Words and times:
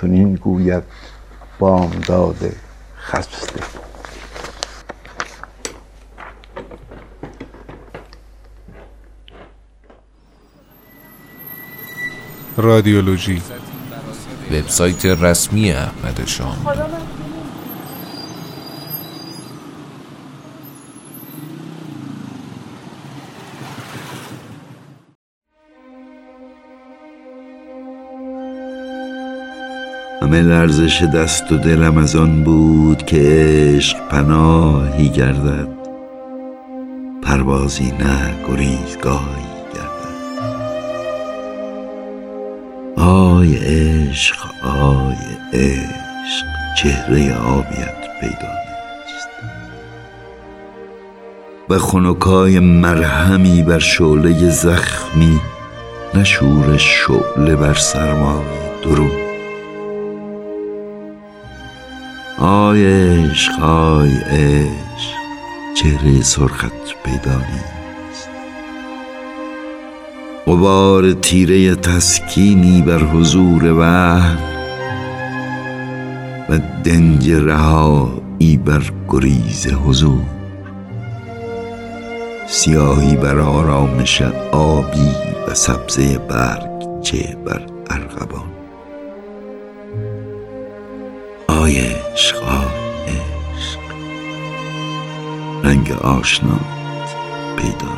چنین 0.00 0.34
گوید 0.34 0.82
بامداد 1.58 2.52
خسته. 3.00 3.62
رادیولوژی. 12.56 13.42
وبسایت 14.50 15.06
رسمی 15.06 15.72
احمد 15.72 16.26
شام. 16.26 16.66
همه 30.22 30.42
لرزش 30.42 31.02
دست 31.02 31.52
و 31.52 31.56
دلم 31.56 31.98
از 31.98 32.16
آن 32.16 32.44
بود 32.44 33.06
که 33.06 33.16
عشق 33.16 34.08
پناهی 34.08 35.08
گردد. 35.08 35.68
پروازی 37.22 37.92
نه 38.00 38.34
گریزگاهی 38.48 39.48
گردد. 39.74 40.18
آی 42.96 43.56
عشق 43.56 44.36
آی 44.64 45.14
عشق 45.52 46.46
چهره 46.78 47.36
آبیت 47.36 48.20
پیدا 48.20 48.52
نیست. 48.64 49.28
و 51.68 51.78
خنکای 51.78 52.58
مرهمی 52.58 53.62
بر 53.62 53.78
شعله 53.78 54.50
زخمی 54.50 55.40
نشور 56.14 56.76
شعله 56.76 57.56
بر 57.56 57.74
سرمای 57.74 58.44
درون. 58.84 59.27
آی 62.40 62.86
عشق 62.86 63.62
آی 63.62 64.10
عشق 64.10 65.18
چهره 65.74 66.22
سرخت 66.22 67.02
پیدا 67.04 67.36
نیست. 67.36 68.28
غبار 70.46 71.12
تیره 71.12 71.74
تسکینی 71.74 72.82
بر 72.82 72.98
حضور 72.98 73.72
وحل 73.72 74.36
و 76.48 76.58
دنج 76.84 77.30
رهایی 77.30 78.56
بر 78.64 78.82
گریز 79.08 79.66
حضور. 79.66 80.24
سیاهی 82.46 83.16
بر 83.16 83.38
آرامش 83.38 84.22
آبی 84.52 85.10
و 85.48 85.54
سبزه 85.54 86.18
برگ 86.18 87.02
چه 87.02 87.36
بر 87.46 87.62
ارغبان 87.90 88.57
آی 91.68 91.80
عشق 92.12 92.42
عشق. 93.08 93.80
رنگ 95.64 95.92
آشنا 95.92 96.60
پیدا 97.56 97.88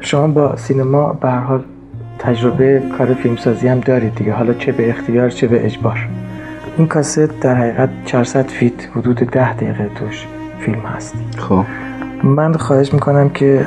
شما 0.00 0.26
با 0.26 0.56
سینما 0.56 1.12
به 1.12 1.30
حال 1.30 1.64
تجربه 2.18 2.82
کار 2.98 3.14
فیلمسازی 3.14 3.68
هم 3.68 3.80
دارید 3.80 4.14
دیگه. 4.14 4.32
حالا 4.32 4.54
چه 4.54 4.72
به 4.72 4.90
اختیار 4.90 5.30
چه 5.30 5.46
به 5.46 5.66
اجبار. 5.66 6.23
این 6.78 6.86
کاست 6.86 7.40
در 7.40 7.54
حقیقت 7.54 7.88
400 8.04 8.48
فیت 8.48 8.88
حدود 8.96 9.16
10 9.16 9.54
دقیقه 9.54 9.90
توش 9.94 10.26
فیلم 10.58 10.80
هست. 10.80 11.14
خب. 11.36 11.64
من 12.22 12.52
خواهش 12.52 12.94
می‌کنم 12.94 13.28
که 13.28 13.66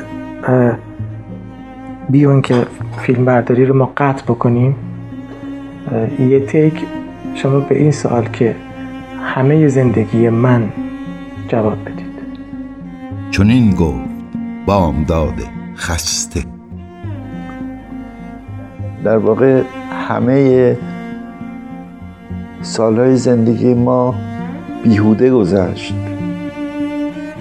بیون 2.10 2.42
که 2.42 2.66
فیلم 2.98 3.24
برداری 3.24 3.64
رو 3.64 3.76
ما 3.76 3.92
قطع 3.96 4.22
بکنیم. 4.22 4.76
یه 6.18 6.40
تیک 6.46 6.84
شما 7.34 7.60
به 7.60 7.78
این 7.78 7.90
سوال 7.90 8.24
که 8.24 8.56
همه 9.22 9.68
زندگی 9.68 10.28
من 10.28 10.68
جواب 11.48 11.84
بدید. 11.84 12.18
چنین 13.30 13.74
گفت 13.74 14.08
بامداد 14.66 15.34
خسته. 15.76 16.40
در 19.04 19.16
واقع 19.16 19.62
همه 20.08 20.76
سالهای 22.62 23.16
زندگی 23.16 23.74
ما 23.74 24.14
بیهوده 24.82 25.30
گذشت. 25.30 25.94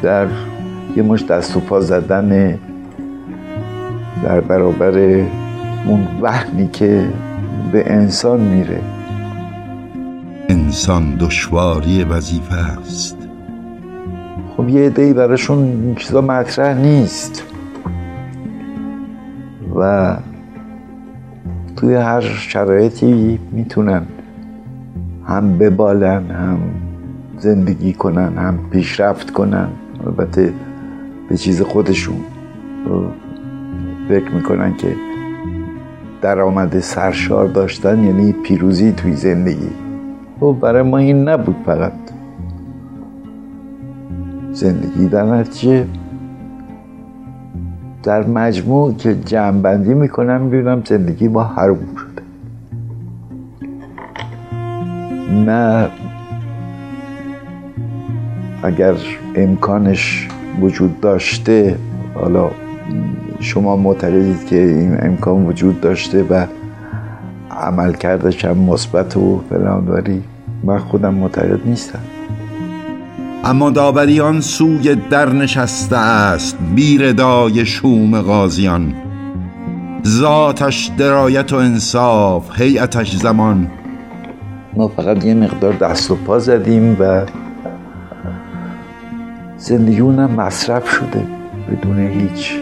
در 0.02 0.28
یه 0.96 1.04
مش 1.04 1.24
دست 1.24 1.58
و 1.58 1.60
پا 1.60 1.82
زدن 1.82 2.60
در 4.24 4.42
برابر 4.42 4.98
اون 5.88 6.08
وهمی 6.22 6.70
که 6.72 7.06
به 7.72 7.92
انسان 7.94 8.40
میره. 8.40 8.82
انسان 10.50 11.16
دشواری 11.16 12.04
وظیفه 12.04 12.56
است. 12.56 13.18
خب 14.58 14.70
یه 14.70 14.86
عده‌ای 14.86 15.14
براشون 15.14 15.96
چیزا 15.96 16.22
مطرح 16.22 16.78
نیست. 16.78 17.44
و 19.76 20.16
توی 21.76 21.96
هر 21.96 22.22
شرایطی 22.22 23.40
می‌تونن. 23.52 24.06
هم 25.28 25.58
ببالن 25.58 26.32
هم 26.32 26.60
زندگی 27.38 27.94
کنن 27.94 28.38
هم 28.38 28.60
پیشرفت 28.72 29.32
کنن. 29.32 29.68
البته 30.06 30.54
به 31.30 31.38
چیز 31.38 31.62
خودشون 31.62 32.16
فکر 34.10 34.32
می‌کنن 34.32 34.76
که 34.76 34.96
درآمد 36.22 36.80
سرشار 36.80 37.48
داشتن 37.48 38.04
یعنی 38.04 38.32
پیروزی 38.32 38.92
توی 38.92 39.14
زندگی. 39.14 39.70
و 40.42 40.54
برای 40.54 40.82
ما 40.82 40.98
این 40.98 41.30
نبود 41.30 41.56
فقط. 41.66 41.94
زندگی 44.52 45.08
در 45.08 45.24
نتیجه 45.24 45.86
در 48.04 48.28
مجموع 48.28 48.94
که 48.94 49.16
جمع 49.16 49.62
بندی 49.62 49.94
می‌کنم 49.94 50.42
می‌بینم 50.42 50.82
زندگی 50.86 51.28
با 51.28 51.44
حروم 51.44 51.96
شده 51.98 52.27
نه. 55.48 55.90
اگر 58.64 58.94
امکانش 59.36 60.28
وجود 60.62 61.00
داشته 61.02 61.78
حالا 62.14 62.52
شما 63.40 63.76
معتقدید 63.76 64.46
که 64.46 64.56
این 64.56 64.98
امکان 65.02 65.46
وجود 65.46 65.82
داشته 65.82 66.24
و 66.24 66.46
عمل 67.52 67.94
کردش 67.94 68.46
هم 68.46 68.58
مثبت 68.58 69.18
و 69.18 69.42
فلان 69.50 69.88
ولی 69.88 70.24
من 70.64 70.80
خودم 70.80 71.14
معتقد 71.14 71.68
نیستم. 71.68 72.00
اما 73.44 73.70
داوری 73.70 74.20
آن 74.20 74.42
سوی 74.42 74.96
در 74.96 75.30
نشسته 75.34 75.98
است 75.98 76.58
بیردای 76.76 77.66
شوم 77.66 78.22
غازیان. 78.22 78.94
ذاتش 80.06 80.92
درایت 80.98 81.54
و 81.54 81.56
انصاف 81.56 82.62
هیئتش 82.62 83.16
زمان. 83.16 83.68
ما 84.74 84.88
فقط 84.88 85.26
یه 85.26 85.34
مقدار 85.34 85.74
دست 85.74 86.12
و 86.12 86.16
پا 86.16 86.40
زدیم 86.40 86.98
و 87.00 87.22
زندگیونم 89.58 90.32
مصرف 90.32 90.90
شده 90.90 91.24
بدون 91.72 92.08
هیچ. 92.08 92.60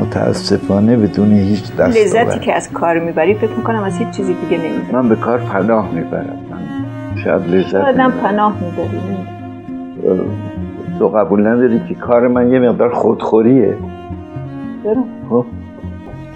متاسفانه 0.00 0.96
بدون 0.96 1.32
هیچ 1.32 1.76
دست 1.76 1.98
لذتی 1.98 2.40
که 2.40 2.54
از 2.54 2.72
کار 2.72 2.98
می‌بری 2.98 3.34
فکر 3.34 3.50
می‌کنم 3.50 3.82
از 3.82 3.98
هیچ 3.98 4.10
چیزی 4.10 4.34
دیگه 4.34 4.62
نمی‌بری. 4.62 4.92
من 4.92 5.08
به 5.08 5.16
کار 5.16 5.38
پناه 5.38 5.92
می‌برم. 5.92 6.38
من 6.50 7.22
شاید 7.24 7.42
لذت 7.54 7.74
آدم. 7.74 8.10
پناه 8.10 8.54
می‌بری 8.60 9.00
تو 10.98 11.08
قبول 11.08 11.46
نداری 11.46 11.80
که 11.88 11.94
کار 11.94 12.28
من 12.28 12.52
یه 12.52 12.58
مقدار 12.58 12.94
خودخوریه. 12.94 13.74
چرا؟ 14.82 15.04
خب. 15.30 15.44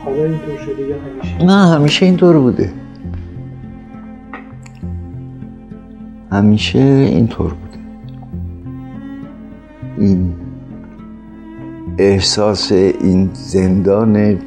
حالا 0.04 0.16
اینطور 0.16 0.56
شده 0.66 0.82
یا 0.82 0.96
همیشه 0.96 1.46
نه 1.46 1.74
همیشه 1.74 2.06
اینطور 2.06 2.38
بوده. 2.38 2.70
همیشه 6.32 6.78
اینطور 6.78 7.54
بوده 7.54 7.78
این 9.98 10.34
احساس 11.98 12.72
این 12.72 13.30
زندان 13.32 14.38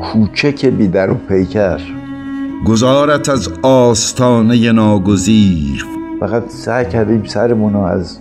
کوچک 0.00 0.66
بی 0.66 0.88
در 0.88 1.10
و 1.10 1.14
پیکر. 1.14 1.80
گذارت 2.66 3.28
از 3.28 3.48
آستانه 3.62 4.72
ناگزیر. 4.72 5.86
فقط 6.20 6.50
سعی 6.50 6.86
کردیم 6.86 7.24
سرمون 7.24 7.72
رو 7.72 7.80
از 7.80 8.18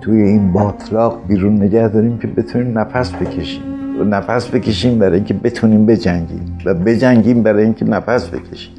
توی 0.00 0.22
این 0.22 0.52
باطلاق 0.52 1.26
بیرون 1.28 1.62
نگه 1.62 1.88
داریم 1.88 2.18
که 2.18 2.26
بتونیم 2.26 2.78
نفس 2.78 3.12
بکشیم. 3.12 3.62
و 4.00 4.04
نفس 4.04 4.50
بکشیم 4.50 4.98
برای 4.98 5.14
اینکه 5.14 5.34
بتونیم 5.34 5.86
بجنگیم 5.86 6.58
و 6.64 6.74
بجنگیم 6.74 7.42
برای 7.42 7.64
اینکه 7.64 7.84
نفس 7.84 8.28
بکشیم. 8.28 8.72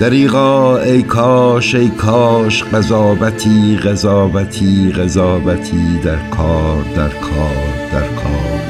دریغا 0.00 0.78
ای 0.78 1.02
کاش 1.02 1.74
ای 1.74 1.88
کاش 1.88 2.64
قضاوتی 2.64 3.76
قضاوتی 3.76 4.92
قضاوتی 4.92 5.98
در 6.04 6.28
کار 6.30 6.84
در 6.96 7.08
کار 7.08 7.66
در 7.92 8.06
کار. 8.08 8.60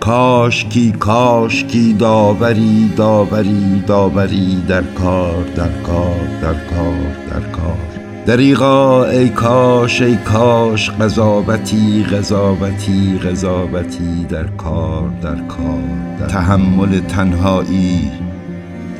کاش 0.00 0.64
کی 0.64 0.92
کاش 0.92 1.64
کی 1.64 1.92
داوری 1.92 2.92
داوری 2.96 3.82
داوری 3.86 4.62
در 4.68 4.82
کار 4.82 5.44
در 5.56 5.72
کار 5.82 6.28
در 6.42 6.54
کار 6.54 7.16
در 7.30 7.50
کار. 7.50 7.88
دریغا 8.26 9.04
ای 9.04 9.28
کاش 9.28 10.02
ای 10.02 10.16
کاش 10.16 10.90
قضاوتی 10.90 12.04
قضاوتی 12.12 13.18
قضاوتی 13.18 14.24
در 14.28 14.46
کار 14.46 15.10
در 15.22 15.34
کار 15.34 15.82
در 16.20 16.26
تحمل 16.26 17.00
تنهایی. 17.00 18.27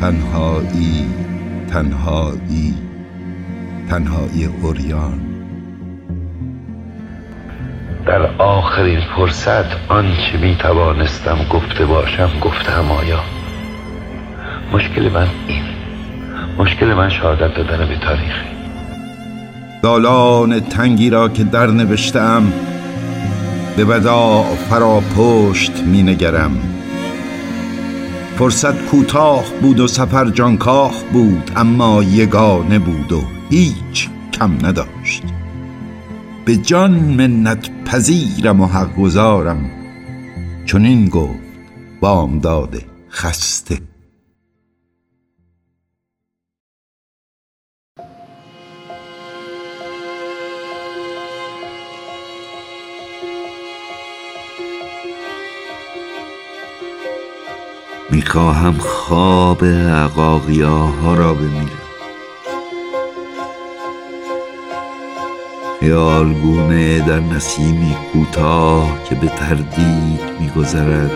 تنهایی 0.00 1.06
تنهایی 1.72 2.74
تنهایی 3.90 4.44
اوریان 4.62 5.20
در 8.06 8.22
آخرین 8.38 9.00
فرصت 9.16 9.64
آنچه 9.88 10.38
می 10.40 10.56
توانستم 10.56 11.38
گفته 11.50 11.86
باشم 11.86 12.30
گفتم 12.40 12.90
آیا؟ 12.90 13.20
مشکل 14.72 15.08
من 15.08 15.26
این. 15.48 15.62
مشکل 16.58 16.86
من 16.86 17.08
شهادت 17.08 17.54
دادن 17.54 17.88
به 17.88 17.96
تاریخی 17.96 18.48
دالان 19.82 20.60
تنگی 20.60 21.10
را 21.10 21.28
که 21.28 21.44
در 21.44 21.66
نوشتم 21.66 22.52
به 23.76 23.84
ودا 23.84 24.42
فرا 24.42 25.00
پشت 25.16 25.72
می 25.86 26.02
نگرم. 26.02 26.77
فرصت 28.38 28.86
کوتاه 28.86 29.44
بود 29.62 29.80
و 29.80 29.86
سفر 29.86 30.30
جانکاه 30.30 31.04
بود 31.12 31.50
اما 31.56 32.02
یگانه 32.02 32.78
بود 32.78 33.12
و 33.12 33.22
هیچ 33.50 34.08
کم 34.32 34.66
نداشت. 34.66 35.22
به 36.44 36.56
جان 36.56 36.90
منت 36.90 37.84
پذیرم 37.84 38.60
و 38.60 38.66
حق 38.66 38.96
گذارم 38.96 39.70
چون 40.64 40.84
این 40.84 41.08
گفت 41.08 41.38
بامداد 42.00 42.82
خسته. 43.10 43.78
می‌خواهم 58.18 58.78
خواب 58.78 59.64
عقاقیاها 59.64 61.14
را 61.14 61.34
بمیرم. 61.34 61.88
خیالگونه 65.80 67.00
در 67.00 67.20
نسیمی 67.20 67.96
کوتاه 68.12 69.04
که 69.04 69.14
به 69.14 69.28
تردید 69.28 70.20
میگذرد 70.40 71.10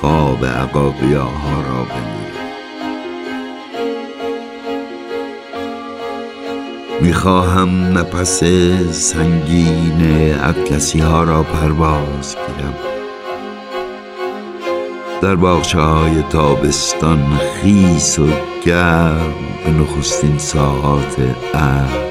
خواب 0.00 0.44
عقاقیاها 0.44 1.60
را 1.60 1.84
بمیرم. 1.84 2.50
می‌خواهم 7.00 7.98
نفس 7.98 8.44
سنگین 8.92 10.34
اطلسی 10.44 10.98
ها 10.98 11.22
را 11.24 11.42
پرواز 11.42 12.36
گیرم 12.36 12.99
در 15.22 15.34
باغچه 15.34 15.80
های 15.80 16.22
تابستان 16.22 17.38
خیس 17.62 18.18
و 18.18 18.26
گرم 18.64 19.34
به 19.64 19.70
نخستین 19.70 20.38
ساعات 20.38 21.20
عصر. 21.54 22.10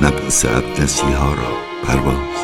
نفس 0.00 0.44
اطلسی 0.44 1.12
ها 1.12 1.34
را 1.34 1.52
پرواز 1.84 2.42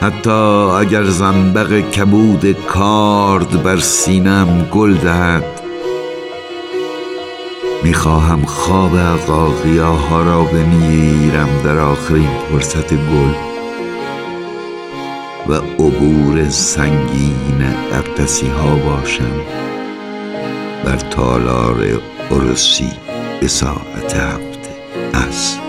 حتی 0.00 0.30
اگر 0.86 1.04
زنبق 1.04 1.90
کبود 1.90 2.52
کارد 2.52 3.62
بر 3.62 3.76
سینم 3.76 4.68
گل 4.72 4.94
دهد 4.94 5.44
می‌خواهم 7.82 8.44
خواب 8.44 8.94
ها 10.10 10.22
را 10.22 10.42
بمیرم 10.42 11.48
در 11.64 11.78
آخرین 11.78 12.28
فرصت 12.50 12.94
گل. 12.94 13.57
و 15.48 15.52
عبور 15.52 16.48
سنگین 16.48 17.62
اقتسی 17.92 18.46
ها 18.46 18.76
باشم 18.76 19.40
بر 20.84 20.96
تالار 20.96 22.00
عرسی 22.30 22.92
به 23.40 23.48
ساعت 23.48 24.14
هفته 24.16 24.70
است 25.14 25.67